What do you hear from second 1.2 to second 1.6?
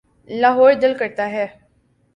ہے۔